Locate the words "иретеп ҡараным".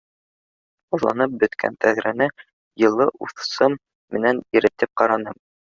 4.61-5.43